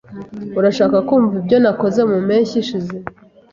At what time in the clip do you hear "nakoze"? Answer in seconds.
1.63-2.01